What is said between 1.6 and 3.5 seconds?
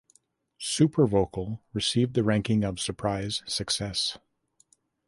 received the ranking of Surprise